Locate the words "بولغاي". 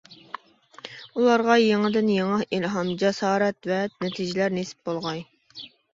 4.91-5.23